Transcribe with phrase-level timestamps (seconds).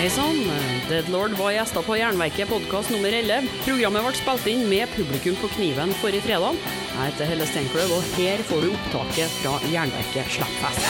[0.00, 0.38] Hei sann.
[0.88, 3.50] Deadlord var gjester på Jernverket podkast nummer 11.
[3.66, 6.56] Programmet ble spilt inn med publikum på Kniven forrige fredag.
[6.86, 10.86] Jeg heter Helle Steinkløv, og her får du opptaket fra Jernverket Slappfest.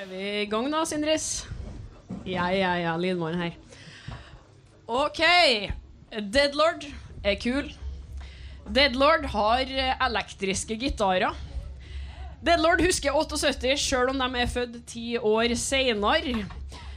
[0.00, 1.26] Er vi i gang da, Sindris?
[2.24, 2.94] Ja, ja, ja.
[2.96, 4.16] Lydmannen her.
[4.88, 5.20] OK.
[6.38, 6.88] Deadlord
[7.20, 7.68] er kul.
[8.64, 11.36] Deadlord har eh, elektriske gitarer.
[12.46, 16.44] Deadlord husker 78, sjøl om de er født ti år seinere.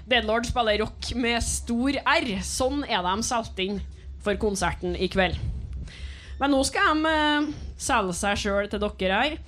[0.10, 2.28] Deadlord spiller rock med stor R.
[2.46, 3.80] Sånn er de solgt inn
[4.22, 5.40] for konserten i kveld.
[6.40, 7.48] Men nå skal de eh,
[7.82, 9.40] selge seg sjøl til dere her.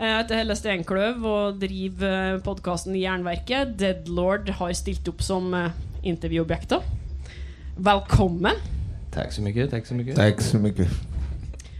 [0.00, 3.74] Jeg heter Helle Steinkløv og driver podkasten Jernverket.
[3.80, 5.74] Deadlord har stilt opp som eh,
[6.06, 6.86] intervjuobjekter.
[7.90, 8.62] Velkommen.
[9.10, 10.14] Tack så mycket, tack så mycket.
[10.14, 10.94] Tack så mycket.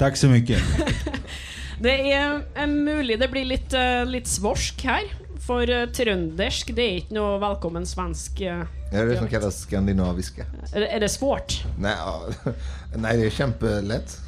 [0.01, 0.59] Tack så mycket.
[1.81, 5.07] Det er mulig det blir litt, eh, litt svorsk her.
[5.41, 8.41] For eh, trøndersk det er ikke noe velkommen svensk.
[8.45, 8.67] eh.
[8.93, 10.45] Är det som kallas skandinaviska?
[10.75, 11.65] Er, er det svårt?
[11.79, 12.29] Nej, ja.
[12.97, 14.19] Nej det är kämpelätt.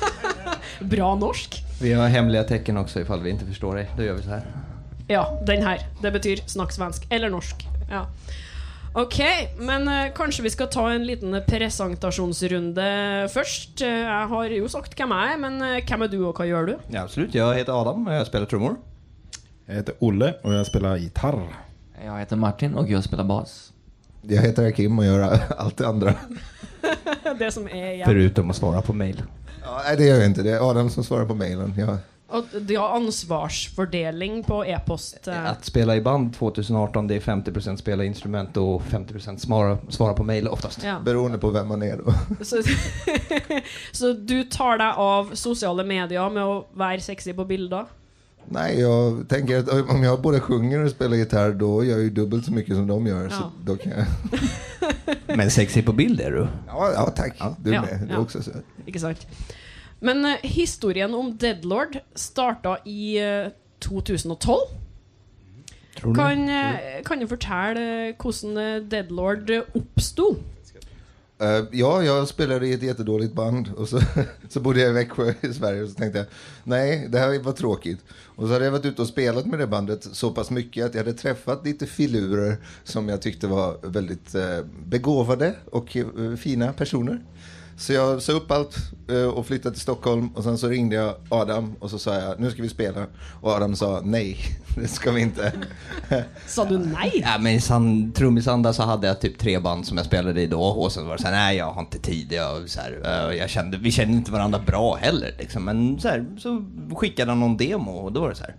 [0.80, 1.62] Bra norsk?
[1.80, 3.90] Vi har hemliga tecken också ifall vi inte förstår dig.
[3.96, 4.42] Då gör vi så här.
[5.08, 5.78] Ja, den her.
[6.02, 7.06] Det betyr snakk svensk.
[7.10, 7.66] Eller norsk.
[7.90, 8.06] Ja.
[8.92, 9.18] Ok,
[9.58, 12.86] men eh, kanskje vi skal ta en liten presentasjonsrunde
[13.32, 13.82] først.
[13.84, 16.46] Eh, jeg har jo sagt hvem jeg er, men eh, hvem er du, og hva
[16.48, 16.74] gjør du?
[16.90, 17.34] Ja, absolut.
[17.34, 18.76] Jag heter Adam och jag spelar trummor.
[19.66, 21.48] Jag heter Olle och jag spelar gitarr.
[22.04, 23.72] Jag heter Martin och jag spelar bas.
[24.22, 26.14] Jag heter Kim och gör allt det andra.
[27.38, 28.06] Det som er igjen.
[28.06, 29.22] Förutom att svara på mail.
[29.64, 30.42] Ja, nej, det gör jag inte.
[30.42, 31.74] Det är Adam som svarar på mejlen.
[31.78, 31.96] Jag,
[32.28, 35.28] Og de har ansvarsfordeling på e-post.
[35.28, 35.50] eh.
[35.50, 40.24] Att spela i band 2018 det är 50% spela instrument och 50% svara, svara på
[40.24, 40.82] mail oftast.
[40.84, 41.00] Ja.
[41.04, 42.14] beroende på vem man är då.
[42.44, 42.62] Så,
[43.92, 47.84] så du tar deg av sosiale medier med å være sexy på bilder?
[48.50, 52.10] Nej, jag tänker att om jag både sjunger och spelar gitarr då gör jag ju
[52.10, 53.22] dubbelt så mycket som de gör.
[53.22, 53.30] Ja.
[53.30, 54.06] Så då kan jag...
[55.36, 56.48] Men sexig på bild är du.
[56.66, 57.42] Ja, ja tack.
[57.58, 57.90] Du Ja, med.
[57.90, 58.18] Det är ja.
[58.18, 58.50] också så.
[58.86, 59.26] Ikke sant?
[60.00, 64.58] Men eh, historien om Deadlord starta i eh, 2012.
[66.00, 66.20] Tror du?
[66.20, 70.36] Kan, eh, kan du fortelle eh, hvordan eh, Deadlord eh, oppsto?
[71.40, 74.00] Eh, ja, jag spelade i ett jättedåligt band och så,
[74.48, 76.26] så bodde jag i Växjö i Sverige och så tänkte jag
[76.64, 78.04] nej, det här var tråkigt.
[78.10, 80.94] Och så hade jag varit ute och spelat med det bandet så pass mycket att
[80.94, 86.72] jag hade träffat lite filurer som jag tyckte var väldigt eh, begåvade och eh, fina
[86.72, 87.20] personer.
[87.78, 88.76] Så jag sa upp allt
[89.08, 92.40] eh, och flyttade till Stockholm och sen så ringde jag Adam och så sa jag
[92.40, 93.06] nu ska vi spela.
[93.40, 94.36] Och Adam sa nej,
[94.76, 95.52] det ska vi inte.
[96.46, 97.22] Sa du nei?
[97.22, 97.60] Ja, men i
[98.14, 101.16] trummisanda så hade jag typ tre band som jag spelade i då och sen var
[101.16, 102.32] det så här, nej jag har inte tid.
[102.32, 105.64] Jag, så här, eh, jag kände, vi kände inte varandra bra heller liksom.
[105.64, 106.64] Men så, här, så
[106.96, 108.56] skickade han någon demo och då var det så här,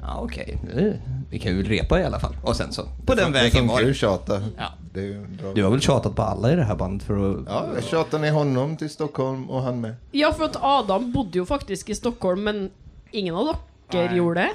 [0.00, 0.92] ja okej, eh,
[1.30, 2.36] vi kan ju repa i alla fall.
[2.42, 3.94] Och sen så, på den det vägen funkar var det.
[3.94, 4.42] tjata.
[4.56, 4.72] Ja.
[4.98, 5.26] Det är ju.
[5.54, 7.44] Du har väl tjatat på alla i det här bandet för att...
[7.46, 9.94] Ja, jag tjatade ner honom till Stockholm och han med.
[10.10, 12.70] Ja, for at Adam bodde jo faktisk i Stockholm, men
[13.10, 13.56] ingen av
[13.92, 14.16] Nei.
[14.16, 14.50] gjorde det?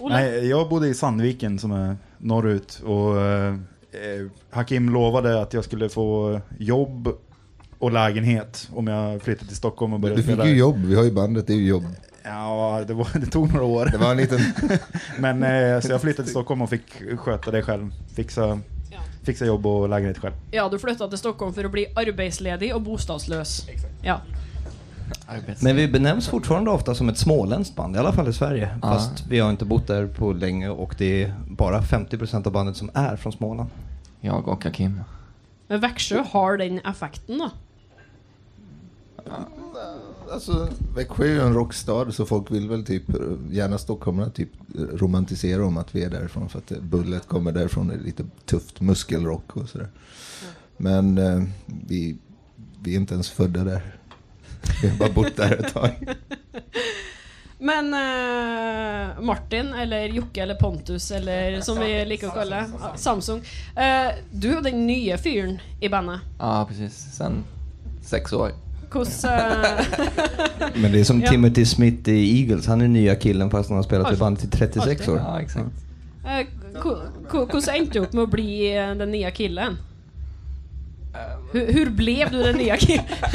[0.00, 3.54] Nej, jag bodde i Sandviken som är norrut och eh,
[4.50, 7.08] Hakim lovade att jag skulle få jobb
[7.78, 10.48] och lägenhet om jag flyttade till Stockholm och började Du fick spela.
[10.48, 11.84] ju jobb, vi har ju bandet, det är ju jobb.
[12.24, 13.88] Ja, det, var, det tog några år.
[13.92, 14.40] Det var en liten...
[15.18, 17.90] Men eh, så jag flyttade till Stockholm och fick sköta det själv.
[18.14, 18.60] Fixa.
[19.22, 20.34] Fixa jobb og lägenhet själv.
[20.50, 23.62] Ja, du flytta til Stockholm for å bli arbeidsledig og bostadsløs.
[24.02, 24.20] Ja.
[25.26, 25.62] Arbets...
[25.62, 28.68] Men vi benämns fortfarande ofta som ett småländskt band, i alla fall i Sverige.
[28.82, 28.88] Ja.
[28.88, 32.76] Fast vi har inte bott där på länge och det är bara 50% av bandet
[32.76, 33.70] som är från Småland.
[34.20, 35.00] Jag och Hakim.
[35.68, 37.50] Men Växjö har den effekten, da.
[40.32, 43.02] Alltså, Växjö är ju en rockstad så folk vill väl typ,
[43.50, 44.48] gärna stockholmarna typ
[44.92, 48.80] romantisera om att vi är därifrån för att bullet kommer därifrån, det är lite tufft
[48.80, 49.88] muskelrock och sådär.
[50.76, 52.16] Men eh, vi,
[52.82, 53.96] vi är inte ens födda där.
[54.82, 55.90] Vi har bara bott där ett tag.
[57.58, 63.42] Men eh, Martin, eller Jokke eller Pontus, eller som vi liker å kalle det, Samsung.
[63.76, 66.20] eh, du jo den nye fyren i bandet.
[66.38, 67.14] Ja, precis.
[67.14, 67.44] Sen
[68.02, 68.52] sex år.
[68.96, 69.84] Eh,
[70.82, 71.30] Men det är som Ja.
[71.30, 74.48] Timothy Smith i Eagles, han är nya killen fast han har spelat i bandet i
[74.48, 75.08] 36 Alltid.
[75.08, 75.18] år.
[75.18, 75.66] Ja, exakt.
[76.24, 76.46] eh,
[76.82, 76.96] ko-
[77.30, 79.76] ko- Hvordan endte du opp med å bli eh, den nye killen?
[81.52, 83.04] Hur, hur blev du den nya killen?
[83.20, 83.28] Det.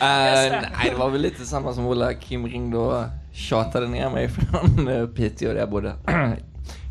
[0.00, 2.14] nej, det var väl lite samma som Ola.
[2.14, 5.92] Kim ringde och tjatade ner mig från uh, Piteå där jag bodde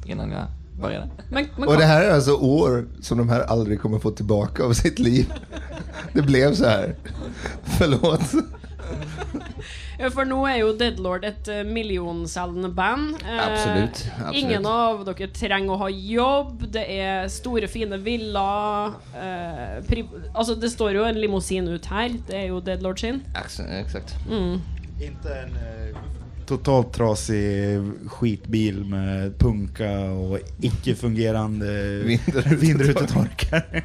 [0.05, 0.45] innan jag
[0.81, 1.09] började.
[1.31, 4.63] Men, men, Och det här är alltså år som de här aldrig kommer få tillbaka
[4.63, 5.33] av sitt liv.
[6.13, 6.95] Det blev så här.
[7.77, 8.21] Förlåt.
[10.11, 13.19] For nå er jo Deadlord et eh, millionselgende band.
[13.21, 14.35] Eh, Absolutt, absolutt.
[14.39, 16.63] Ingen av dere trenger å ha jobb.
[16.73, 18.95] Det er store, fine villaer.
[19.13, 20.03] Eh, pri
[20.33, 22.17] altså, det står jo en limousin ut her.
[22.27, 23.21] Det er jo Deadlord sin.
[23.37, 24.15] Ex- Exakt.
[25.01, 26.01] Inte en eh,
[26.51, 27.81] totalt trasig
[28.11, 31.71] skitbil med punka och icke-fungerande
[32.03, 32.55] Vindrutetorkare.
[32.55, 33.83] vindrutetorkare.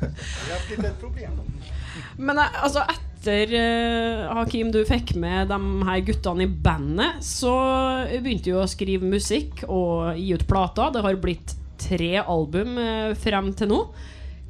[0.00, 1.32] Vi har haft lite problem.
[2.16, 7.54] Men eh, altså, etter eh, Hakim, du fikk med de her guttene i bandet, så
[8.10, 10.92] begynte du å skrive musikk og gi ut plater.
[10.94, 13.80] Det har blitt tre album eh, frem til nå.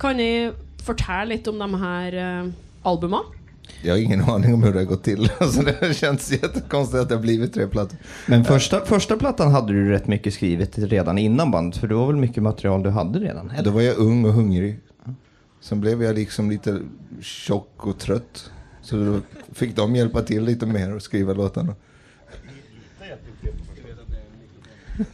[0.00, 2.50] Kan jeg fortelle litt om de her eh,
[2.88, 3.36] albumene?
[3.82, 5.30] Jag har ingen aning om hur det har gått till.
[5.40, 7.98] Alltså, det känns jättekonstigt att det har blivit tre plattor.
[8.26, 12.06] Men första, första plattan hade du rätt mycket skrivet redan innan bandet, för det var
[12.06, 13.52] väl mycket material du hade redan?
[13.64, 14.80] Då var jag ung och hungrig.
[15.60, 16.80] Sen blev jag liksom lite
[17.20, 18.50] tjock och trött.
[18.82, 19.20] Så då
[19.54, 21.74] fick de hjälpa till lite mer och skriva låtarna.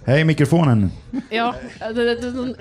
[0.05, 0.91] Hej mikrofonen.
[1.31, 1.55] Ja,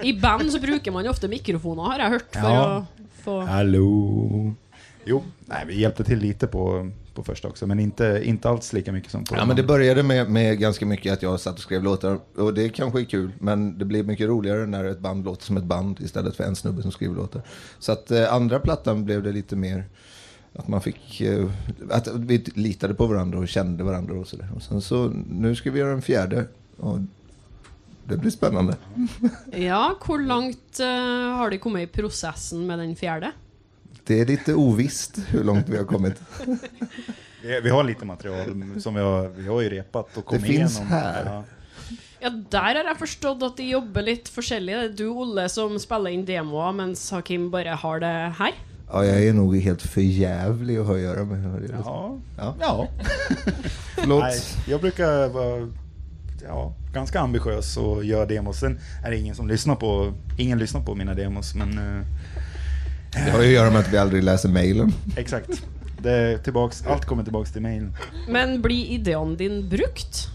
[0.03, 2.35] I band så bruker man jo ofte mikrofoner, har jeg hørt.
[2.35, 2.65] For Ja.
[2.79, 2.85] å
[3.23, 4.53] få Hallå.
[5.07, 8.91] Jo, nej, vi hjälpte till lite på, på första också, men inte, inte alls lika
[8.91, 11.61] mycket som på Ja, men det började med, med ganska mycket att jag satt och
[11.61, 12.19] skrev låtar.
[12.35, 15.57] Och det kanske är kul, men det blir mycket roligare när ett band låter som
[15.57, 17.41] ett band istället för en snubbe som skriver låtar.
[17.79, 19.85] Så att eh, andra plattan blev det lite mer
[20.53, 21.51] att man fick, eh,
[21.89, 24.49] att vi litade på varandra och kände varandra och sådär.
[24.55, 26.45] Och sen så, nu ska vi göra en fjärde.
[26.77, 26.99] Och
[28.03, 28.75] det blir spännande.
[29.51, 33.31] Ja, hvor langt eh, har de kommet i prosessen med den fjerde?
[34.07, 36.21] Det är lite ovisst hur långt vi har kommit.
[37.43, 40.75] Vi, vi har lite material som vi har, vi har ju repat och kommit finns
[40.77, 40.91] igenom.
[40.91, 41.25] här.
[41.25, 41.43] Ja.
[42.19, 44.73] Ja, Der har jeg forstått at de jobber litt forskjellig.
[44.73, 48.55] Det er du, Olle, som spiller inn demoer, mens Hakim bare har det her.
[48.87, 51.69] Ja, jag är nog helt för jävlig att ha att göra med.
[51.83, 52.17] Ja.
[52.37, 52.55] Ja.
[52.59, 52.87] ja.
[53.95, 54.23] Förlåt.
[54.23, 55.69] Nej, jag brukar vara
[56.47, 58.59] ja, ganska ambitiös och göra demos.
[58.59, 62.05] Sen är det ingen som lyssnar på, ingen lyssnar på mina demos, men eh,
[63.25, 64.93] Det har ju att göra med att vi aldrig läser mejlen.
[65.17, 65.49] exakt.
[65.97, 67.87] Det är tillbaks, allt kommer tillbaks till mail.
[68.29, 70.27] Men blir ideene dine brukt?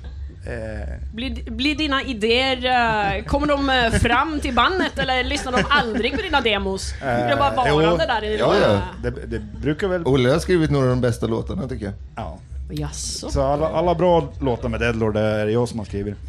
[0.47, 5.63] Eh, Blir, blir dina idéer eh, Kommer de eh, fram till bandet eller lyssnar de
[5.71, 6.95] aldrig på dina demos?
[7.01, 8.81] Blir de bara jo, varande där i ja, ja.
[9.03, 10.03] det, det brukar väl...
[10.07, 11.95] Olle har skrivit några av de bästa låtarna tycker jag.
[12.17, 12.39] Ja.
[12.71, 13.31] Jaså?
[13.31, 16.15] Så alla, alla bra låtar med Deadlord det är jag som har skrivit.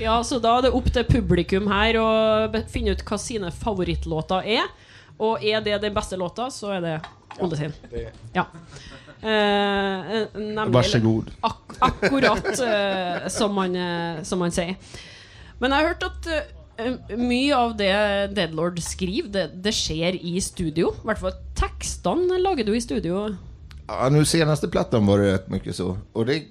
[0.00, 2.08] Ja, så da er det opp til publikum her å
[2.52, 4.66] be- finne ut hva sine favorittlåter er.
[5.18, 6.96] Og er det den beste låta, så er det
[7.42, 7.72] Olle sin.
[8.32, 8.46] Ja.
[9.20, 11.32] Eh, nemlig Varsågod.
[11.44, 14.76] Ak akkurat eh, som, man, eh, som man sier.
[15.60, 17.92] Men jeg har hørt at eh, mye av det
[18.36, 20.94] Deadlord skriver, det, det skjer i studio.
[21.02, 23.26] I hvert fall tekstene lager du i studio.
[23.88, 25.98] Ja, nu senaste plattan var det rätt mycket så.
[26.12, 26.42] Och det är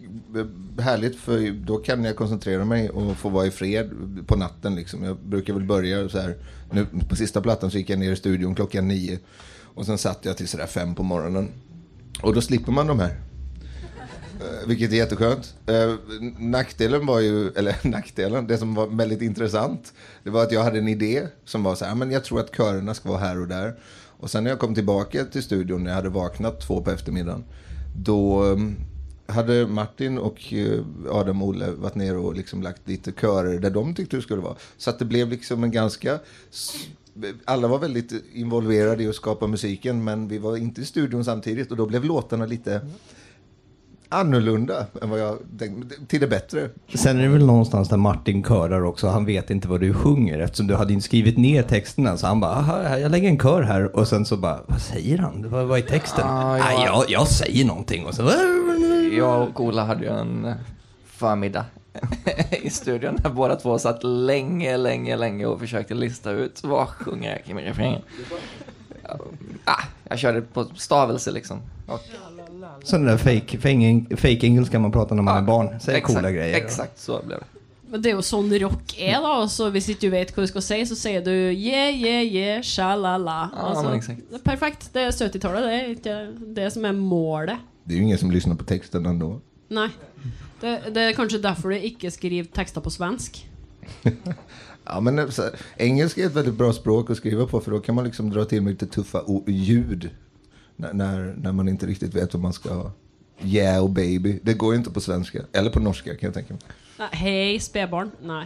[0.82, 3.92] härligt för då kan jag koncentrera mig och få vara i fred
[4.28, 5.04] på natten liksom.
[5.04, 6.36] Jag brukar väl börja så här.
[6.72, 9.20] Nu på sista plattan så gick jag ner i studion klockan nio.
[9.64, 11.50] Och sen satt jag till sådär fem på morgonen.
[12.22, 13.20] Och då slipper man de här.
[14.40, 15.54] Eh, vilket är jätteskönt.
[15.66, 15.96] Eh,
[16.38, 19.94] nackdelen var ju, eller nackdelen, det som var väldigt intressant.
[20.24, 22.56] Det var att jag hade en idé som var så här, men jag tror att
[22.58, 23.76] körerna ska vara här och där.
[24.20, 27.44] Och sen när jag kom tillbaka till studion när jag hade vaknat två på eftermiddagen.
[27.96, 28.76] Då um,
[29.28, 30.80] hade Martin och eh,
[31.12, 34.42] Adam och Olle varit ner och liksom lagt lite körer där de tyckte det skulle
[34.42, 34.56] vara.
[34.78, 36.20] Så att det blev liksom en ganska...
[37.46, 41.72] Alla var väldigt involverade i att skapa musiken men vi var inte i studion samtidigt
[41.72, 42.92] och då blev låtarna lite mm
[44.10, 45.96] annorlunda än vad jag tänkte.
[46.08, 46.70] Till det bättre.
[46.96, 50.40] Sen är det väl någonstans där Martin körar också, han vet inte vad du sjunger
[50.40, 52.18] eftersom du hade inte skrivit ner texterna.
[52.18, 55.18] Så han bara, "Aha, jag lägger en kör här och sen så bara, vad säger
[55.18, 55.50] han?
[55.50, 56.26] Vad, vad är texten?
[56.28, 56.64] Ah, ja.
[56.66, 58.32] Nej, jag, jag säger någonting och så...
[59.18, 60.54] Jag och Ola hade ju en
[61.06, 61.66] förmiddag
[62.62, 67.42] i studion där båda två satt länge, länge, länge och försökte lista ut vad sjunger
[67.48, 68.02] jag i refrängen.
[69.04, 69.18] Ja,
[69.66, 71.62] Ah, jag körde på stavelse liksom.
[71.88, 72.00] Och,
[72.84, 75.80] Sån där fake, fake, fake engelska man pratar när man är barn.
[75.80, 76.58] Säger exakt, coola grejer.
[76.58, 77.46] Exakt så blev det.
[77.90, 79.20] Men det er jo sånn rock da.
[79.30, 82.64] Altså, hvis ikke du vet hva du skal si, så sier du yeah, yeah, yeah,
[82.66, 83.38] sha-la-la.
[83.54, 84.90] Ja, er perfekt.
[84.94, 85.68] Det er 70-tallet.
[85.68, 86.16] Det er ikke
[86.58, 87.62] det som er målet.
[87.86, 89.40] Det är ju ingen som lyssnar på texten ändå.
[89.70, 89.90] Nei.
[90.62, 93.44] Det, det er kanskje derfor du ikke skriver tekster på svensk.
[94.86, 95.44] Ja, men så,
[95.78, 98.46] engelska är ett väldigt bra språk att skriva på för då kan man liksom dra
[98.46, 100.10] till med lite tuffa ljud.
[100.76, 102.92] När, när, man inte riktigt vet vad man ska.
[103.44, 104.40] Yeah och baby.
[104.44, 105.40] Det går ju inte på svenska.
[105.54, 106.62] Eller på norska kan jag tänka mig.
[106.98, 108.12] Nei, Hei, spedbarn.
[108.22, 108.46] Nei.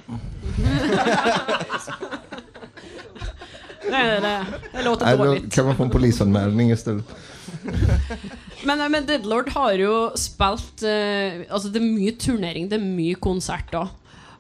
[3.91, 4.45] Nej, det, det,
[4.77, 5.53] det låter Nej, då dåligt.
[5.53, 7.05] kan man få en polisanmälning istället.
[8.63, 13.15] Men, men Deadlord har jo spilt eh, Altså, det er mye turnering, det er mye
[13.15, 13.88] konserter.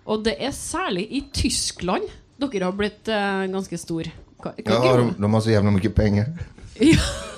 [0.05, 4.09] Og det er særlig i Tyskland dere har blitt eh, ganske stor.
[4.43, 6.25] Kan, kan Ja, de, de har så jävla mycket pengar.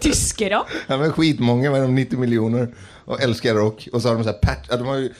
[0.00, 0.62] Tyskere?
[0.86, 2.68] Ja, men skitmånga, med de 90 miljoner.
[3.04, 3.88] Och älskar rock.
[3.92, 4.66] Och så har de så här patch.
[4.70, 5.12] Ja, de har ju,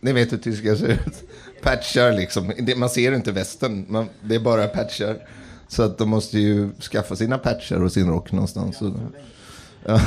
[0.00, 1.24] ni vet hur tyskar ser ut.
[1.62, 2.52] Patchar liksom.
[2.58, 3.86] Det, man ser inte västen.
[3.88, 5.16] Man, det är bara patchar.
[5.68, 8.82] Så att de måste ju skaffa sina patchar och sin rock någonstans.
[9.86, 10.00] Ja,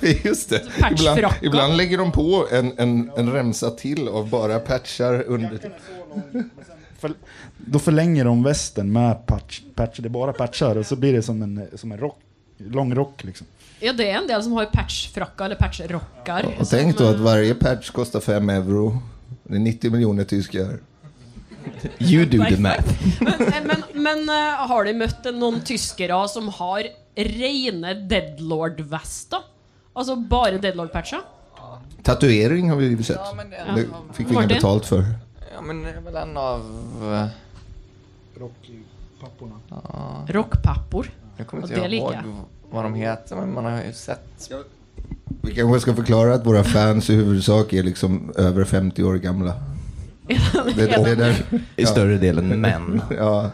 [0.24, 0.62] just det.
[0.76, 1.36] Ibland, Patchfracka.
[1.42, 5.72] ibland lägger de på en, en, en remsa till av bara patchar under.
[6.98, 7.12] För,
[7.56, 11.22] då förlänger de västen med patch, patch, det är bara patchar och så blir det
[11.22, 12.18] som en, som en rock,
[12.70, 13.46] lång rock liksom.
[13.80, 16.46] Ja, det er en del som har patchfrakker eller patchrockar.
[16.60, 18.98] Och tänk då att varje patch kostar 5 euro.
[19.42, 20.78] Det är 90 miljoner tyskar.
[21.98, 22.94] You do the math.
[23.20, 29.42] Men, men, men eh, har de møtt noen tyskere som har rene Deadlord-vester?
[29.94, 31.20] Altså bare Deadlord-patcher?
[32.02, 33.16] Tatuering har vi ju sett.
[33.24, 35.04] Ja, men det, Det fick vi inget betalt för.
[35.54, 36.60] ja, men det är väl en av...
[37.02, 37.26] eh,
[38.40, 39.54] Rockpapporna.
[39.68, 41.10] Ja, Rockpappor.
[41.36, 42.14] Jag kommer Och inte ihåg
[42.70, 44.50] vad de heter, men man har ju sett.
[45.42, 49.54] Vi kanske ska förklara att våra fans i huvudsak är liksom över 50 år gamla.
[50.76, 51.36] Det, det, det
[51.76, 53.02] I större delen män.
[53.18, 53.50] ja,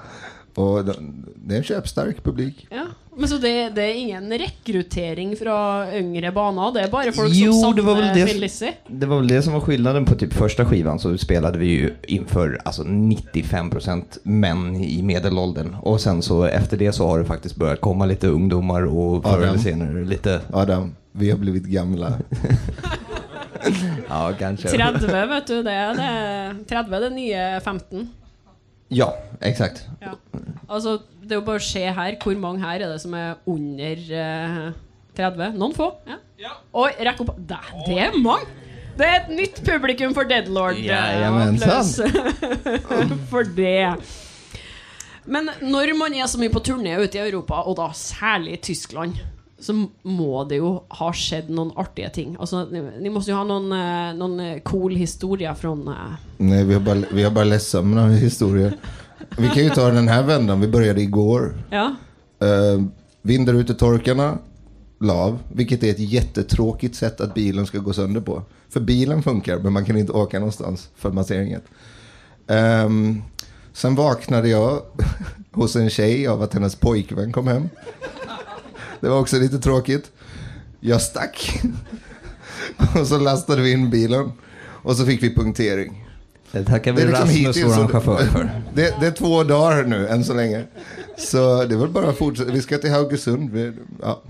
[0.54, 2.66] och de- det är en köpstark publik.
[2.70, 2.86] Ja.
[3.18, 5.56] Men så det, det er ingen rekruttering fra
[5.98, 6.70] yngre baner?
[6.76, 8.70] Det er bare folk Jo, som det var väl savner det- Phil Lizzy?
[8.86, 11.90] Det var väl det som var skillnaden på typ första skivan så spelade vi ju
[12.08, 15.74] inför alltså 95% män i medelåldern.
[15.82, 19.42] Och sen så efter det så har det faktiskt börjat komma lite ungdomar och förr
[19.42, 22.12] eller senare lite, Adam, vi har blivit gamla.
[24.08, 24.68] ja kanske.
[25.00, 25.62] 30, vet du.
[25.62, 28.08] Det er det, 30 er det nye 15.
[28.94, 29.10] Ja,
[29.44, 29.82] exakt.
[30.00, 30.14] Ja.
[30.68, 32.16] Altså, det er jo bare å se her.
[32.22, 34.70] Hvor mange her er det som er under eh,
[35.18, 35.58] 30?
[35.60, 35.90] Noen få?
[36.38, 36.54] Ja.
[36.78, 37.34] Oi, rekk opp.
[37.36, 38.48] Det, det er mange!
[38.98, 40.78] Det er et nytt publikum for Deadlord.
[40.80, 41.68] eh, Jajamensan.
[41.70, 43.94] applaus for det.
[45.28, 48.62] Men når man er så mye på turné ute i Europa, og da særlig i
[48.70, 49.20] Tyskland,
[49.60, 52.36] så må det jo ha skjedd noen artige ting.
[52.38, 56.74] Altså, ni, måste jo ha noen, eh, noen eh, cool historier fra eh, Nej, vi
[56.74, 58.76] har bara, vi har bara ledsamma historier.
[59.38, 61.54] Vi kan ju ta den här vändan, vi började igår.
[61.70, 61.94] Ja.
[62.42, 62.84] Uh,
[63.22, 64.38] Vindarutetorkarna
[65.00, 68.42] la av, vilket är ett jättetråkigt sätt att bilen ska gå sönder på.
[68.68, 71.64] För bilen funkar, men man kan inte åka någonstans för man ser inget.
[72.46, 73.22] Ehm,
[73.72, 74.82] sen vaknade jag
[75.52, 77.68] hos en tjej av att hennes pojkvän kom hem.
[79.00, 80.10] Det var också lite tråkigt.
[80.80, 81.62] Jag stack.
[83.00, 84.32] Och så lastade vi in bilen.
[84.82, 86.04] Och så fick vi punktering.
[86.52, 88.62] Det tackar vi Det liksom Rasmus, så- chaufför, för.
[88.74, 90.64] Det, det är två dagar nu, än så länge.
[91.18, 92.52] Så det är väl bara att fortsätta.
[92.52, 93.50] Vi ska till Haugesund.
[93.50, 94.22] Vi, ja.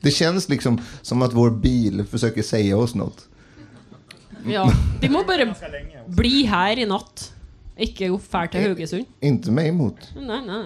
[0.00, 3.18] Det känns liksom som att vår bil försöker säga oss något.
[4.46, 4.72] ja.
[5.00, 5.54] De må bare
[6.06, 7.32] bli her i natt.
[7.80, 9.08] Ikke gå fær til Haugesund.
[9.24, 10.10] Inte mig emot.
[10.16, 10.62] Nei, nei.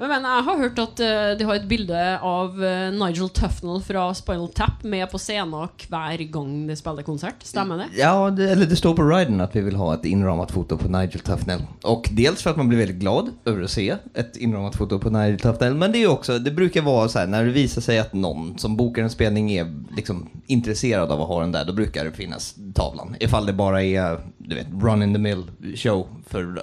[0.00, 4.06] Men jeg har hørt at eh, de har et bilde av eh, Nigel Tufnell fra
[4.16, 7.44] Spinal Tap med på scenen hver gang de spiller konsert.
[7.44, 7.88] Stemmer det?
[7.98, 10.88] Ja, det, eller det står på riden att vi vill ha ett inramat foto på
[10.88, 11.62] Nigel Tufnell.
[11.82, 15.10] Och dels för att man blir väldigt glad över att se ett inramat foto på
[15.10, 15.74] Nigel Tufnell.
[15.74, 18.58] Men det är också, det brukar vara så här när det visar sig att någon
[18.58, 22.12] som bokar en spelning är liksom intresserad av att ha den där, då brukar det
[22.12, 23.16] finnas tavlan.
[23.20, 25.42] Ifall det bara är, du vet, run in the mill
[25.76, 26.53] show för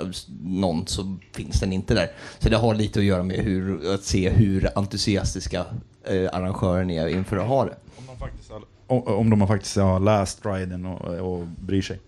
[0.43, 2.11] någon så finns den inte där.
[2.39, 5.65] Så det har lite att göra med hur, att se hur entusiastiska
[6.07, 7.75] eh, arrangören är inför att ha det.
[7.97, 11.81] Om de faktiskt har, om, om de har faktiskt har läst riden och, och bryr
[11.81, 11.99] sig.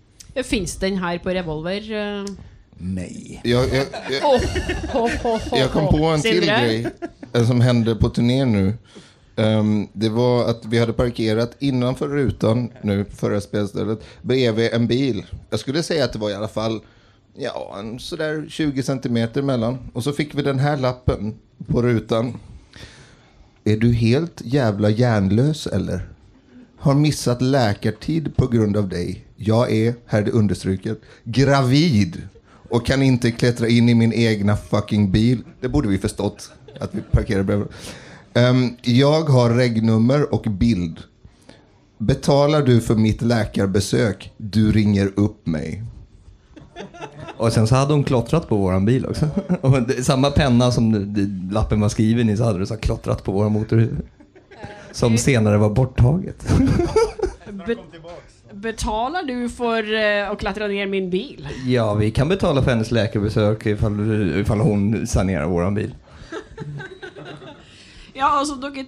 [0.44, 1.92] Fins den her på Revolver?
[1.92, 2.24] eh?
[2.78, 3.40] Nej.
[3.44, 4.40] Jag, jag, jag, Åh,
[4.92, 6.86] ho, ho, ho, jag kom på en till grej
[7.32, 8.74] eh, som hände på turnén nu.
[9.36, 15.26] Ehm, det var att vi hade parkerat innanför rutan nu, förra spelstället, bredvid en bil.
[15.50, 16.80] Jag skulle säga att det var i alla fall
[17.36, 19.78] ja, en sådär 20 centimeter mellan.
[19.92, 21.34] Och så fick vi den här lappen
[21.66, 22.34] på rutan.
[23.64, 26.08] Är du helt jävla hjärnlös eller?
[26.78, 29.24] Har missat läkartid på grund av dig.
[29.36, 32.22] Jag är, här är det understruket, gravid
[32.68, 35.42] och kan inte klättra in i min egna fucking bil.
[35.60, 37.68] Det borde vi förstått att vi parkerar bredvid.
[38.34, 40.98] Um, jag har regnummer och bild.
[41.98, 44.32] Betalar du för mitt läkarbesök?
[44.36, 45.82] Du ringer upp mig.
[47.36, 49.26] Och sen så hade hon klottrat på våran bil också.
[49.60, 52.76] Och det, samma penna som det- det- lappen var skriven i så hade du så
[52.76, 53.96] klottrat på våran motorhuv.
[54.92, 56.46] Som senare var borttaget.
[57.66, 57.76] Be
[58.52, 61.48] betalar du för eh, att klättra ner min bil?
[61.66, 65.94] Ja, vi kan betala för hennes läkarbesök ifall, ifall hon sanerar våran bil.
[68.16, 68.84] Ja, altså, dere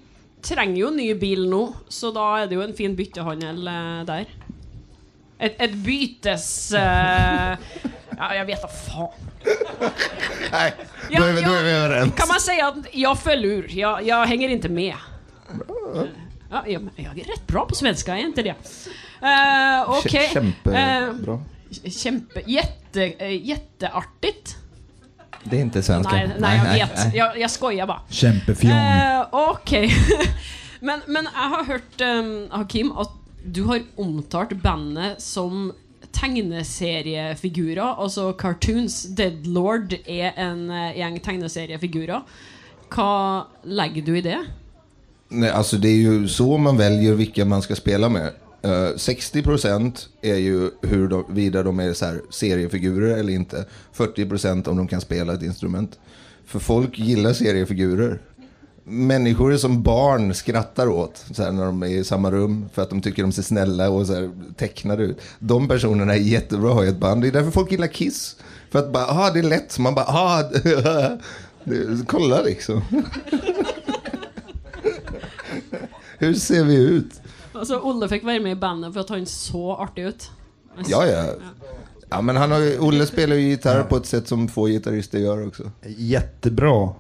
[0.47, 4.29] trenger jo ny bil nå, så da er det jo en fin byttehandel eh, der.
[5.39, 6.73] Et, et bytes...
[6.73, 7.57] eh,
[8.19, 9.09] ja, jag vet inte fan.
[10.53, 10.73] Nej,
[11.11, 12.15] då, är vi, då är vi överens.
[12.15, 13.69] Kan man säga att jag föll ur?
[13.71, 14.95] Jag, jag hänger inte med.
[16.51, 18.55] Ja, jag, jag är rätt bra på svenska, är inte det?
[19.23, 20.31] Uh, Okej.
[20.33, 21.41] Kämpebra.
[21.85, 24.57] Eh, kämpe, jätte, eh, jätteartigt.
[25.45, 26.13] Det är inte svenska.
[26.13, 27.15] Nej, nej, jag vet.
[27.15, 28.01] Jag, jag skojar bara.
[28.09, 28.71] Kämpefjong.
[28.71, 29.95] Eh, Okej.
[30.81, 33.13] men, men jag har hört, um, Hakim, att
[33.47, 35.73] du har omtalt bandet som
[36.13, 39.03] tegneseriefigurer, alltså cartoons.
[39.03, 42.23] Deadlord är en eh, uh, gäng tegneseriefigurer.
[42.97, 44.45] Vad lägger du i det?
[45.29, 48.33] Nej, alltså det är ju så man väljer vilka man ska spela med.
[48.63, 53.65] Eh, uh, 60% är ju hur de, vidare de är så här seriefigurer eller inte.
[53.97, 55.99] 40% om de kan spela ett instrument.
[56.47, 58.21] För folk gillar seriefigurer.
[58.89, 62.91] Människor som barn skrattar åt så här, när de är i samma rum för att
[62.91, 65.19] de tycker de ser snälla och så här, tecknade ut.
[65.39, 67.23] De personerna är jättebra att ha i ett band.
[67.23, 68.37] Det är därför folk gillar Kiss.
[68.71, 69.79] För att bara, ah, det är lätt.
[69.79, 70.43] Man bara, ah,
[71.65, 72.83] det, kolla liksom.
[76.19, 77.21] Hur ser vi ut?
[77.53, 80.31] Alltså, Olle fick vara med i bandet för att han så artig ut.
[80.87, 81.25] Ja, ja.
[82.11, 85.19] Ja, men han har, ju- Olle spelar ju gitarr på ett sätt som få gitarrister
[85.19, 85.71] gör också.
[85.97, 86.91] Jättebra.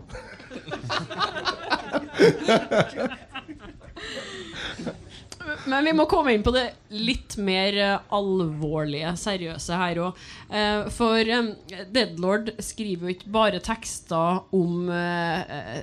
[5.67, 10.21] Men vi må komme inn på det litt mer eh, alvorlige, seriøse her òg.
[10.51, 11.51] Eh, for eh,
[11.95, 14.91] Deadlord skriver jo ikke bare tekster om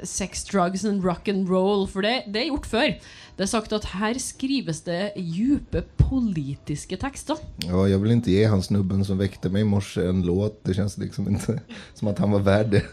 [0.08, 2.96] sex, drugs and rock and roll, for det, det er gjort før.
[3.34, 7.40] Det er sagt at her skrives det djupe politiske tekster.
[7.66, 10.64] Ja, jag vill inte ge han snubben som väckte mig i morse en låt.
[10.64, 11.60] Det känns liksom inte
[11.94, 12.84] som att han var värd det.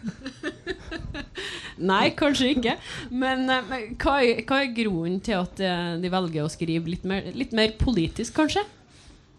[1.81, 2.77] Nei, kanskje ikke.
[3.11, 6.93] Men, eh, men hva, er, hva er grunnen til at eh, de velger å skrive
[6.93, 8.65] litt mer, litt mer politisk, kanskje?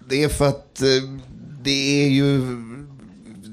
[0.10, 1.10] Det är för att eh,
[1.64, 2.42] det är ju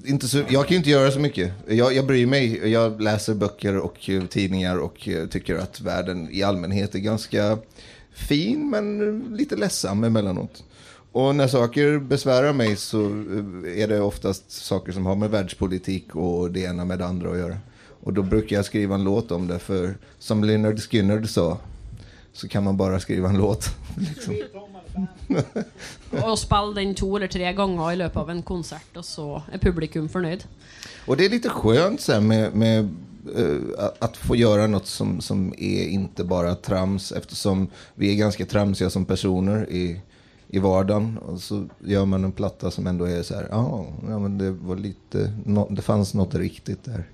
[0.06, 1.52] inte så, jag kan ju inte göra så mycket.
[1.66, 2.70] Jag, jag bryr mig.
[2.70, 7.58] Jag läser böcker och tidningar och tycker att världen i allmänhet är ganska
[8.12, 10.64] fin men lite ledsam emellanåt.
[11.12, 13.04] Och när saker besvärar mig så
[13.76, 17.38] är det oftast saker som har med världspolitik och det ena med det andra att
[17.38, 17.56] göra.
[18.08, 21.58] Och då brukar jag skriva en låt om det för som Leonard Skinner sa
[22.32, 23.68] så kan man bara skriva en låt.
[23.98, 24.34] Liksom.
[26.24, 29.58] Og spille den to eller tre ganger i løpet av en konsert, og så er
[29.60, 30.46] publikum fornøyd.
[31.06, 32.88] Och det är lite skönt så med, med
[33.36, 38.46] eh, att- få göra något som, som är inte bara trams eftersom vi är ganska
[38.46, 40.00] tramsiga som personer i,
[40.48, 41.18] i vardagen.
[41.18, 44.50] Och så gör man en platta som ändå är så här, "Ja, ja men det
[44.50, 47.04] var lite, nå- det fanns något riktigt där.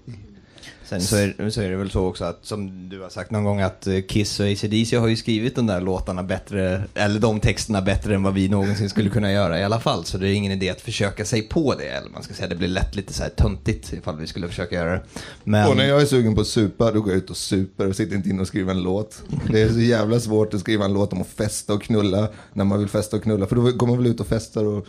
[0.84, 3.44] Sen så är, så är det väl så också att, som du har sagt någon
[3.44, 7.40] gång, att eh, Kiss och ACDC har ju skrivit de där låtarna bättre, eller de
[7.40, 10.04] texterna bättre än vad vi någonsin skulle kunna göra i alla fall.
[10.04, 12.54] Så det är ingen idé att försöka sig på det, eller man ska säga, det
[12.54, 15.02] blir lätt lite så här töntigt ifall vi skulle försöka göra det.
[15.44, 17.88] Men, Och när jag är sugen på att supa, då går jag ut och super
[17.88, 19.22] och sitter inte inne och skriver en låt.
[19.50, 22.64] Det är så jävla svårt att skriva en låt om att festa och knulla när
[22.64, 23.46] man vill festa och knulla.
[23.46, 24.86] För då går man väl ut och festar och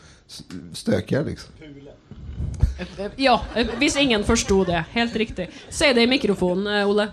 [0.74, 1.52] stökar liksom.
[3.18, 3.39] Ja,
[3.80, 4.84] hvis ingen forsto det.
[4.94, 5.50] Helt riktig.
[5.70, 7.08] Si det i mikrofonen, eh, Ole.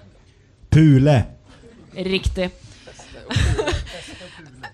[0.70, 1.18] Pule.
[1.94, 2.50] Riktig.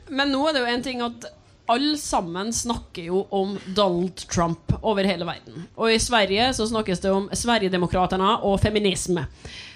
[0.08, 1.26] Men nå er det jo en ting at
[1.68, 5.66] alle sammen snakker jo om Donald Trump over hele verden.
[5.76, 9.26] Og i Sverige så snakkes det om Sverigedemokraterna og feminisme.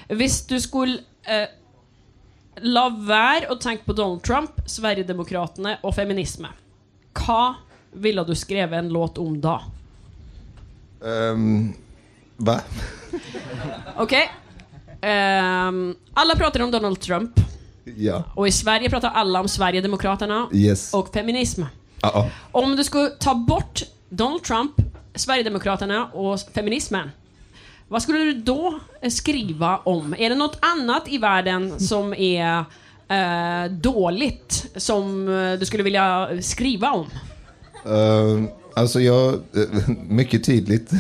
[0.09, 1.50] Hvis du skulle eh,
[2.64, 6.48] la være å tenke på Donald Trump, Sverigedemokratene og feminisme,
[7.12, 7.42] hva
[7.92, 9.59] ville du skrevet en låt om da?
[11.04, 11.72] Ehm,
[12.36, 12.60] va?
[13.96, 14.30] Okej.
[15.00, 17.30] Ehm, alla pratar om Donald Trump.
[17.96, 18.22] Ja.
[18.34, 20.94] Och i Sverige pratar alla om Sverigedemokraterna Yes.
[20.94, 21.62] och feminism.
[22.02, 22.28] Ja, ja.
[22.52, 24.72] Om du skulle ta bort Donald Trump,
[25.14, 27.10] Sverigedemokraterna och feminismen,
[27.88, 28.78] vad skulle du då
[29.10, 30.14] skriva om?
[30.18, 32.64] Är det något annat i världen som är
[33.08, 37.06] eh, dåligt som eh, du skulle vilja skriva om?
[37.86, 39.40] Ehm, alltså jag,
[40.08, 40.90] mycket tydligt.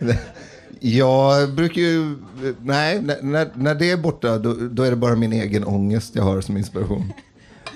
[0.80, 2.16] jag brukar ju,
[2.62, 6.22] nej, när- när, det är borta då, då är det bara min egen ångest jag
[6.22, 7.12] har som inspiration.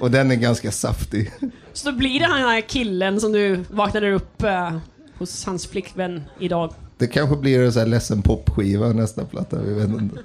[0.00, 1.32] Och den är ganska saftig.
[1.72, 4.76] Så då blir det han här killen som du vaknade upp eh,
[5.18, 6.74] hos hans flickvän idag.
[6.98, 10.18] Det kanske blir en sån här ledsen popskiva nästa platta, vi vet inte.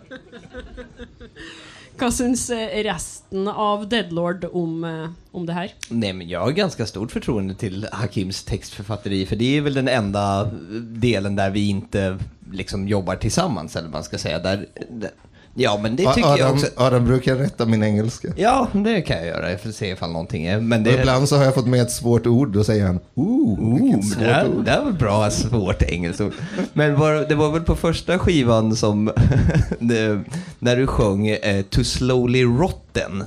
[2.02, 5.74] Vad syns eh, resten av Deadlord om, eh, om det här?
[5.90, 9.88] Nej, men jag har ganska stort förtroende till Hakims textförfatteri, för det är väl den
[9.88, 10.48] enda eh,
[10.82, 12.18] delen där vi inte
[12.52, 14.40] liksom jobbar tillsammans, eller vad man ska säga.
[14.40, 15.12] Där, där,
[15.54, 16.68] Ja, men det tycker jag Adam, också.
[16.76, 18.28] Adam brukar rätta min engelska.
[18.36, 19.52] Ja, det kan jag göra.
[19.52, 20.60] Jag får se ifall någonting är...
[20.60, 20.94] Men det...
[20.94, 23.98] Och ibland så har jag fått med ett svårt ord, då säger han Ooh, Oh,
[23.98, 24.66] det, svårt här, ord.
[24.66, 26.34] det var bra svårt engelskt ord.
[26.74, 29.12] Men var, det var väl på första skivan som
[29.80, 30.24] det,
[30.60, 33.24] när du sjöng eh, To Slowly Rotten.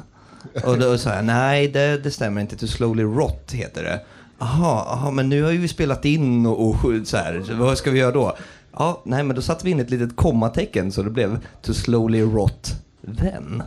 [0.64, 4.00] Och då sa jag nej det, det stämmer inte, To Slowly Rot heter det.
[4.38, 7.78] Aha, aha, men nu har ju vi spelat in och, och så här, så vad
[7.78, 8.36] ska vi göra då?
[8.78, 12.22] Ja, nej men då satte vi in ett litet kommatecken så det blev To Slowly
[12.22, 12.72] Rot
[13.18, 13.62] Then.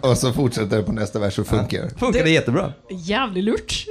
[0.00, 1.88] Och så fortsätter det på nästa vers och funkar.
[1.88, 2.72] Funkar det jättebra.
[2.90, 3.84] Jävligt lurt.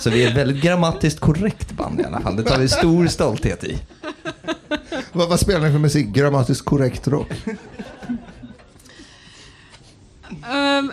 [0.00, 2.36] Så vi är ett väldigt grammatiskt korrekt band i alla fall.
[2.36, 3.78] Det tar vi stor stolthet i.
[5.12, 6.06] Vad, vad spelar ni för musik?
[6.06, 7.32] Grammatiskt korrekt rock?
[10.30, 10.92] Um,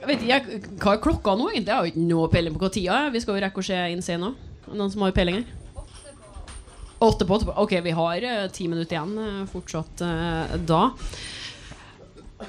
[0.00, 0.40] jeg vet ikke,
[0.80, 1.70] Hva er klokka nå, egentlig?
[1.70, 3.12] Jeg har jo ikke noe peiling på hva tida er.
[3.14, 4.32] Vi skal jo rekke å se inn se nå.
[4.72, 5.65] Noen som har peiling her?
[6.98, 7.56] Åtte på åtte på.
[7.60, 10.86] Ok, vi har eh, ti minutter igjen eh, fortsatt eh, da.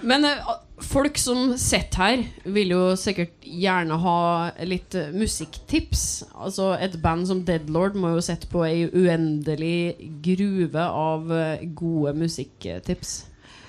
[0.01, 0.49] Men eh,
[0.83, 4.19] folk som sitter her, vil jo sikkert gjerne ha
[4.67, 6.03] litt eh, musikktips.
[6.35, 12.15] Altså Et band som Deadlord må jo sitte på ei uendelig gruve av eh, gode
[12.19, 13.17] musikktips.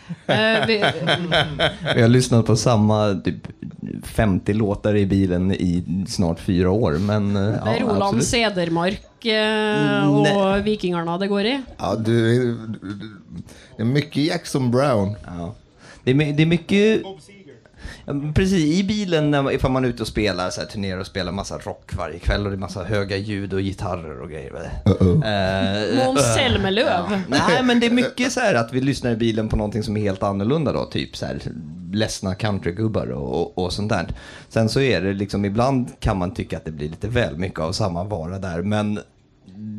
[0.08, 0.78] Vi,
[1.94, 3.50] Vi har lyssnat på samma typ
[4.02, 6.92] 50 låtar i bilen i snart fyra år.
[6.92, 8.26] Men eh, Det ja, Roland absolut.
[8.26, 11.62] Cedermark eh, Mm, og Vikingarna det går i.
[11.78, 12.56] Ja, du, är-
[13.76, 15.14] det är mycket Jackson Brown.
[15.26, 15.54] Ja.
[16.04, 17.00] Det, är, det är mycket...
[17.04, 17.18] Ja,
[18.34, 21.06] precis, i bilen när man, ifall man är ute och spelar, så här, turnerar och
[21.06, 24.70] spelar massa rock varje kväll och det är massa höga ljud och gitarrer och grejer.
[24.86, 27.20] Eh, Måns eh, Zelmerlöw.
[27.28, 29.96] Nej, men det är mycket så här att vi lyssnar i bilen på någonting som
[29.96, 31.40] är helt annorlunda då, typ så här
[31.92, 34.06] ledsna countrygubbar och, och, och sånt där.
[34.48, 37.60] Sen så är det liksom, ibland kan man tycka att det blir lite väl mycket
[37.60, 39.00] av samma vara där, men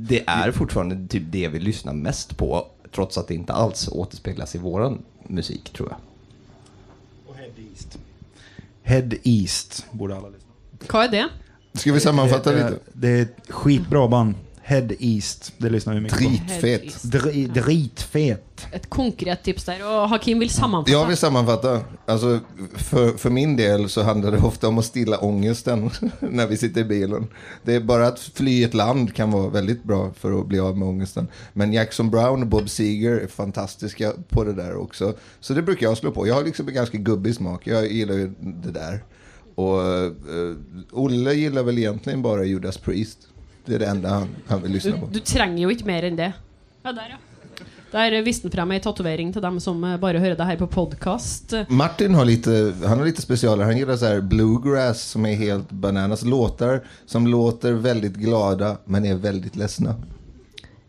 [0.09, 4.55] det är fortfarande typ det vi lyssnar mest på, trots att det inte alls återspeglas
[4.55, 6.08] i våran musik, tror jag.
[8.89, 9.85] Head East.
[9.91, 10.49] Borde alla lyssna
[10.89, 11.25] Hva er det?
[11.79, 12.67] Ska vi sammanfatta det, lite?
[12.67, 14.35] är- det är ett skitbra band.
[14.69, 15.53] Head East.
[15.57, 17.01] Det lyssnar vi mycket Dritfett.
[17.01, 17.07] på.
[17.07, 18.67] Dri, dritfet.
[18.73, 19.81] Et konkret tips der.
[19.81, 20.91] Og Hakim vil sammenfatte.
[20.91, 21.81] Jag vill sammanfatta.
[22.05, 22.39] Alltså,
[22.75, 26.81] för, för min del så handlar det ofta om att stilla ångesten när vi sitter
[26.81, 27.27] i bilen.
[27.63, 30.77] Det är bara att fly ett land kan vara väldigt bra för att bli av
[30.77, 31.27] med ångesten.
[31.53, 35.13] Men Jackson Brown och Bob Seger är fantastiska på det där också.
[35.39, 36.27] Så det brukar jag slå på.
[36.27, 37.67] Jag har liksom en ganska gubbig smak.
[37.67, 39.03] Jag gillar ju det där.
[39.55, 40.11] Och eh,
[40.91, 43.28] Olle gillar väl egentligen bara Judas Priest.
[43.69, 45.07] Det är det enda han, han vill Du, lyssna på.
[45.13, 46.31] du trenger jo ikke mer enn det.
[46.83, 47.17] Ja, der, ja.
[47.91, 50.67] Der viste han frem ei tatovering til dem som eh, bare hører det her på
[50.73, 51.53] podkast.
[51.69, 53.65] Martin har lite, han har lite specialer.
[53.65, 56.21] Han gillar så här bluegrass som är helt bananas.
[56.25, 59.95] Låtar som låter väldigt glada men är väldigt ledsna.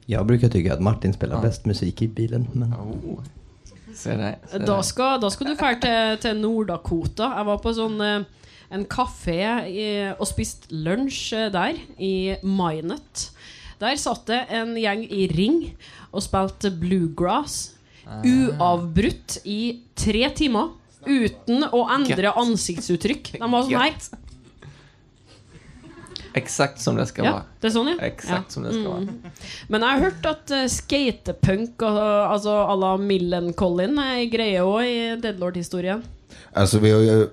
[0.06, 2.46] Jag brukar tycka att Martin spelar bäst musik i bilen.
[2.52, 2.72] Men...
[2.74, 3.20] Oh.
[3.94, 4.38] Se der.
[4.50, 4.82] Se Da der.
[4.82, 7.32] skal, da skal du dra til, til Nord-Dakota.
[7.36, 8.22] Jeg var på sånn eh,
[8.70, 13.26] en kafé i, og spiste lunsj eh, der, i Minot.
[13.80, 15.60] Der satt det en gjeng i ring
[16.12, 17.72] og spilte bluegrass.
[18.26, 20.74] Uavbrutt i tre timer.
[21.06, 23.36] Uten å endre ansiktsuttrykk.
[23.38, 23.94] De var sånn her.
[26.36, 27.44] Exakt som det ska Ja, vara.
[27.60, 27.96] det er sånn, ja.
[28.06, 29.32] Exakt som det ska vara.
[29.68, 31.98] Men jeg har hørt at uh, skatepunk, og,
[32.30, 36.04] altså à la Millencolin, er en greie òg i Deadlord-historien.
[36.52, 37.28] Alltså vi har ju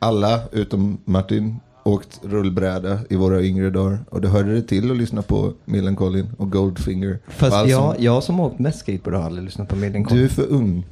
[0.00, 3.98] alla utom Martin åkt rullbräda i våra yngre dagar.
[4.10, 7.18] Och det hörde det till att lyssna på Millencolin och Goldfinger.
[7.28, 8.00] Fast allt jag, sånt.
[8.00, 10.86] jag som åkt mest skateboard har aldrig lyssnat på Millen Du är för ung.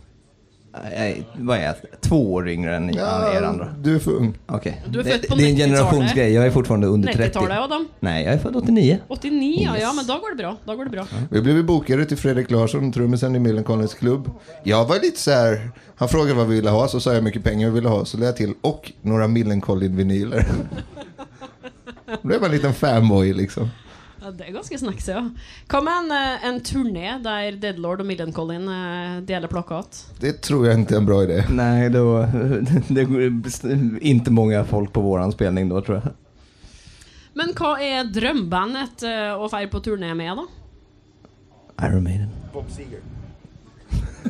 [0.72, 1.74] Nej, vad är jag?
[2.00, 3.74] Två år yngre än er andra.
[3.82, 4.38] du är för ung.
[4.46, 4.82] Okej.
[4.88, 5.70] Du är Det, född på det är en 90-talet.
[5.76, 6.32] generationsgrej.
[6.32, 7.38] Jag är fortfarande under 30.
[7.38, 7.88] 90-tallet, Adam.
[8.00, 8.98] Nej, jag är född 89.
[9.08, 9.82] 89, ja, Yes.
[9.82, 10.56] ja, men da går det bra.
[10.64, 11.06] Da går det bra.
[11.30, 14.30] Vi blev bokade till Fredrik Larsson, trummisen i Millencolins klubb.
[14.64, 17.22] Jag var lite så här, han frågade vad vi ville ha, så sa jag hur
[17.22, 18.04] mycket pengar vi ville ha.
[18.04, 20.46] Så lade jag till, och några Millencolin-vinyler.
[22.22, 23.68] Då blev man en liten fanboy liksom.
[24.20, 25.20] Ja, det er ganske snacks, ja.
[25.70, 30.00] Hva med en, eh, en turné der Deadlord og Millencolin uh, deler plakat?
[30.20, 31.44] Det tror jag inte är en bra idé.
[31.50, 32.28] Nej, då,
[32.88, 33.42] det går
[34.00, 36.12] inte många folk på våran spelning då tror jag.
[37.38, 40.46] Men hva er drømmebandet uh, å feire på turné med, da?
[41.86, 42.34] Iron Maiden.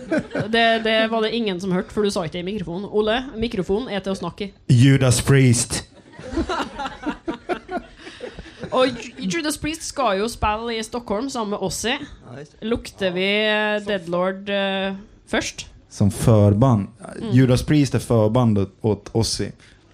[0.49, 2.85] Det, det var det ingen som hørte, for du sa det i mikrofonen.
[2.93, 4.53] Ole, mikrofonen er til å snakke i.
[4.69, 5.83] Judas Priest.
[8.71, 11.95] Og Ju- Judas Priest skal jo spille i Stockholm sammen med Ossi.
[12.61, 13.29] Lukter vi
[13.87, 14.95] Deadlord eh,
[15.27, 15.67] først?
[15.91, 16.89] Som förband.
[17.33, 19.49] Judas Priest är förband åt- Ozzy.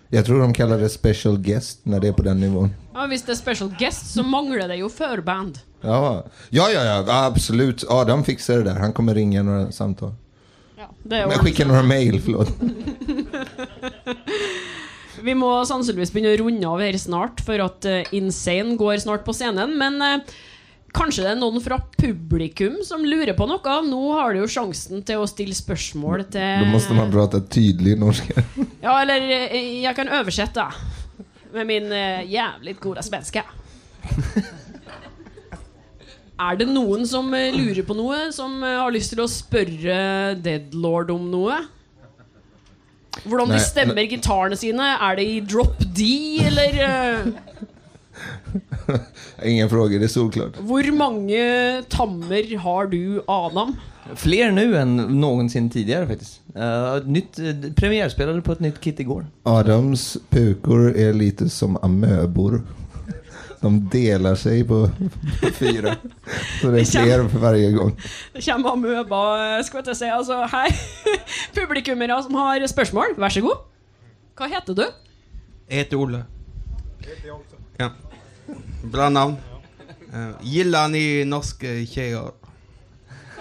[0.08, 2.70] Jag tror de kallar det special guest när det är på den nivån.
[2.94, 5.58] Ja, Hvis det er special guest, så mangler det jo førband.
[5.80, 7.84] Ja, ja, ja, ja absolut.
[7.88, 8.74] Adam fixar det där.
[8.74, 10.12] Han kommer ringa några samtal.
[11.10, 12.48] Er Men skicka några mail, förlåt.
[15.22, 19.24] Vi må sannsynligvis begynne å runde av her snart, for at eh, Insane går snart
[19.26, 19.76] på scenen.
[19.78, 20.34] Men eh,
[20.94, 23.76] kanskje det er noen fra publikum som lurer på noe?
[23.86, 27.98] Nå har du jo sjansen til å stille spørsmål til Då måste man prata tydlig
[28.00, 28.42] norska.
[28.84, 30.66] Ja, eller eh, jeg kan oversette
[31.54, 31.92] med min
[32.26, 33.44] jævlig gode svenske.
[36.34, 41.28] Er det noen som lurer på noe, som har lyst til å spørre Deadlord om
[41.30, 41.60] noe?
[43.24, 44.82] Hvordan de stemmer gitarene sine?
[44.82, 46.08] Er det i drop D,
[46.46, 47.26] eller eh,
[49.44, 50.60] Ingen frågor, det är solklart.
[50.60, 53.76] Hvor mange tammer har du, Adam?
[54.14, 56.40] Fler nu än någonsin tidigare faktiskt.
[56.56, 59.26] Uh, nytt, uh, premiärspelade på ett nytt kit igår.
[59.42, 62.62] Adams pukor är lite som amöbor.
[63.64, 64.90] De delar sig på
[65.54, 65.96] fyra.
[66.60, 67.96] Så det är fler för varje gång.
[68.32, 69.20] Det kommer amøba,
[69.64, 70.10] skal jeg til å si.
[70.12, 70.44] Altså,
[71.56, 73.64] Publikummere som har spørsmål, vær så god.
[74.36, 74.84] Hva heter du?
[75.68, 76.20] Jag heter Olle.
[77.80, 77.88] Ja.
[78.82, 79.40] Bra namn.
[80.12, 82.32] Eh, gillar ni norska tjejer?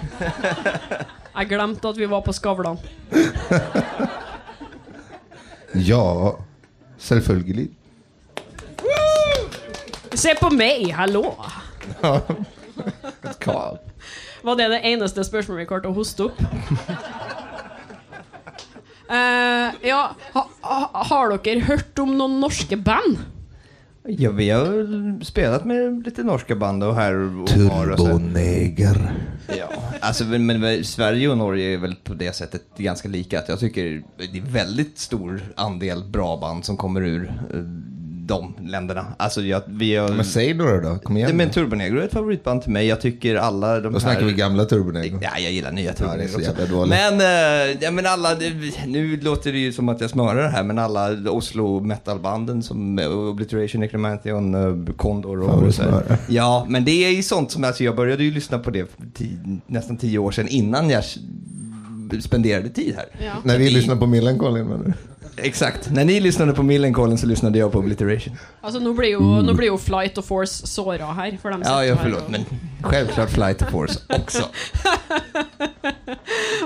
[1.33, 2.79] Jeg glemte at vi var på Skavlan.
[5.73, 6.37] Ja,
[7.01, 7.71] selvfølgelig.
[10.13, 11.33] Se på meg, hallo!
[13.23, 13.79] Ett kall.
[14.43, 16.41] Var det det eneste spørsmålet vi klarte å hoste opp?
[19.13, 19.99] Eh, ja,
[20.33, 23.19] ha, ha, har dere hørt om noen norske band?
[24.07, 27.47] Ja, vi har spelat med lite norska band och här och.
[27.47, 29.13] Turboneger.
[29.57, 29.69] Ja,
[30.01, 33.39] alltså, men, men Sverige och Norge är väl på det sättet ganska lika.
[33.39, 37.59] Att jag tycker det är väldigt stor andel bra band som kommer ur eh,
[38.25, 39.05] de länderna.
[39.17, 40.09] Alltså, jag, vi har...
[40.09, 41.29] Men säg några då, kom igen.
[41.29, 42.87] Ja, men Turbonegro är ett favoritband till mig.
[42.87, 44.27] Jag tycker alla de Då snackar här...
[44.27, 45.19] vi gamla Turbonegro.
[45.21, 46.85] Ja, jag gillar nya Ja, Turbonegro det är så också.
[46.85, 48.51] Men, eh, ja, men alla, det,
[48.87, 52.99] nu låter det ju som att jag smörar det här, men alla Oslo metalbanden som
[52.99, 56.17] eh, Obliteration, Necromantion, uh, Condor Fan, vad du och så här.
[56.27, 58.91] Ja, men det är ju sånt som, alltså jag började ju lyssna på det
[59.67, 61.03] nästan tio år sedan innan jag
[62.21, 63.05] spenderade tid här.
[63.25, 63.31] Ja.
[63.43, 64.93] När vi lyssnar på Millencolin menar du?
[65.37, 65.89] Exakt.
[65.91, 68.37] När ni lyssnade på Millencolin så lyssnade jag på Obliteration.
[68.61, 71.37] Altså, nå blir jo, nå blir jo Flight og Force såra her.
[71.41, 72.45] For de Ja, ja, förlåt, og- men
[72.81, 74.43] självklart Flight to Force också.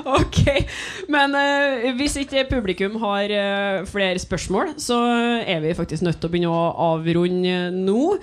[0.08, 0.40] Ok,
[1.10, 4.98] men eh, hvis ikke publikum har eh, flere spørsmål, så
[5.48, 8.18] er vi faktisk nødt til å begynne å avrunde nå.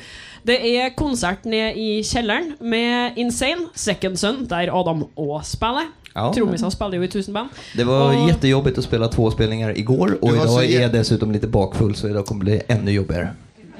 [0.46, 5.90] Det er konsert ned i kjelleren med Insane, Second Son, der Adam òg spiller.
[6.14, 6.33] Ja.
[6.33, 7.48] Trommisene spiller jo i tusen band.
[7.77, 11.33] Det var Och- jättejobbigt att spela två spelningar igår och Du idag är jag dessutom
[11.33, 13.29] lite bakfull så idag kommer det bli ännu jobbigare.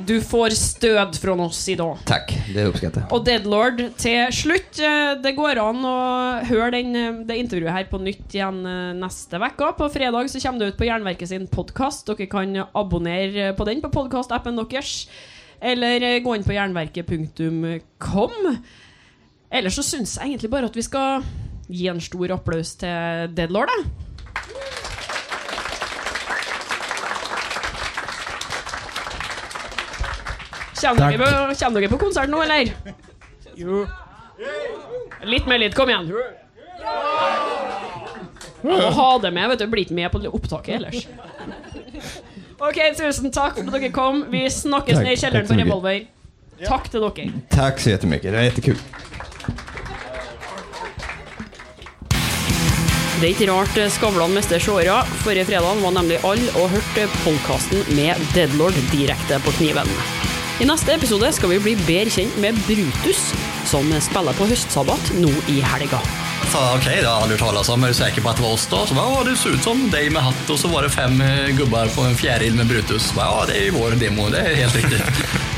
[0.07, 1.97] Du får stød fra oss i dag.
[2.05, 3.13] Tack, det uppskattar jag.
[3.13, 4.79] Og Deadlord til slutt.
[4.79, 8.93] eh, Det går an å høre den, eh, det intervjuet her på nytt igjen eh,
[8.99, 9.73] neste uke.
[9.79, 12.07] På fredag så kommer det ut på Jernverket sin podkast.
[12.07, 15.07] Dere kan abonnere på den på podkastappen deres.
[15.63, 18.57] Eller gå inn på jernverket.com.
[19.53, 21.23] Ellers så syns jeg egentlig bare at vi skal
[21.69, 23.71] gi en stor applaus til Deadlord.
[23.73, 24.05] Da.
[30.85, 32.75] Kommer dere, på, dere på konsert nå, eller?
[33.57, 33.85] Jo.
[35.25, 35.77] Litt mer lyd.
[35.77, 36.11] Kom igjen.
[38.65, 39.69] Må ha det med, vet du.
[39.73, 41.07] Blir ikke med på opptaket ellers.
[42.65, 44.27] Ok, tusen takk for at dere kom.
[44.33, 45.63] Vi snakkes Takk, ned i kjelleren takk på.
[45.65, 46.05] Revolver.
[46.65, 47.43] Takk til dere.
[47.53, 48.79] Tack så jättemycket, det var jättekul.
[53.25, 54.99] Det er ikke rart eh, Skavlan mister seere.
[55.23, 59.89] Forrige fredag var nemlig alle og hørte podkasten med Deadlord direkte på kniven.
[60.61, 63.23] I neste episode skal vi bli bedre kjent med Brutus,
[63.65, 66.03] som spiller på høstsabbat nå i helga.
[66.53, 67.85] sa okej, det har hört talas om.
[67.85, 68.87] Är du säker på att det var oss då?
[68.87, 71.49] Så ja, det ser ut som dig med hatt och så var det fem eh,
[71.49, 73.03] gubbar på en fjäril med Brutus.
[73.03, 75.03] Så ja, det ju vår demo, det är helt riktigt.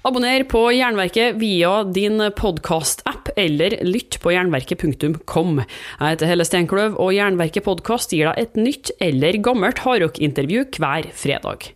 [0.00, 5.58] Abonner på Jernverket via din podkast-app, eller lytt på jernverket.kom.
[5.60, 11.10] Jeg heter Helle Steinkløv, og Jernverket podkast gir deg et nytt eller gammelt hardrock-intervju hver
[11.12, 11.68] fredag.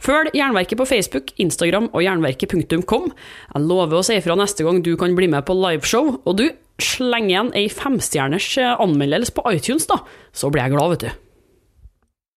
[0.00, 3.12] Følg Jernverket på Facebook, Instagram og jernverket.kom.
[3.52, 6.48] Jeg lover å si ifra neste gang du kan bli med på liveshow, og du,
[6.80, 10.00] sleng igjen ei femstjerners anmeldelse på iTunes, da,
[10.32, 11.25] så blir jeg glad, vet du.